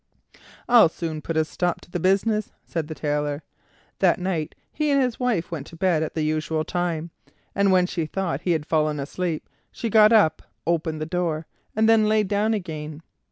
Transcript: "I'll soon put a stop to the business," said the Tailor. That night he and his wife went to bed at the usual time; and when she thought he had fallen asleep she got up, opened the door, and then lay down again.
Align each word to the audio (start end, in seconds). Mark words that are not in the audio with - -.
"I'll 0.67 0.89
soon 0.89 1.21
put 1.21 1.37
a 1.37 1.45
stop 1.45 1.79
to 1.81 1.91
the 1.91 1.99
business," 1.99 2.51
said 2.65 2.87
the 2.87 2.95
Tailor. 2.95 3.43
That 3.99 4.17
night 4.19 4.55
he 4.71 4.89
and 4.89 4.99
his 4.99 5.19
wife 5.19 5.51
went 5.51 5.67
to 5.67 5.75
bed 5.75 6.01
at 6.01 6.15
the 6.15 6.23
usual 6.23 6.63
time; 6.65 7.11
and 7.53 7.71
when 7.71 7.85
she 7.85 8.07
thought 8.07 8.41
he 8.41 8.53
had 8.53 8.65
fallen 8.65 8.99
asleep 8.99 9.47
she 9.71 9.91
got 9.91 10.11
up, 10.11 10.41
opened 10.65 11.01
the 11.01 11.05
door, 11.05 11.45
and 11.75 11.87
then 11.87 12.09
lay 12.09 12.23
down 12.23 12.55
again. 12.55 13.03